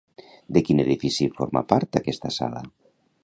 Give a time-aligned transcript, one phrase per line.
[0.55, 2.65] De quin edifici forma part aquesta sala?